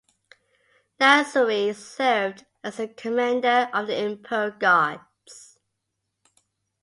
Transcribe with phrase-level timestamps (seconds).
[0.99, 5.59] Nassiri served as the commander of the Imperial Guards.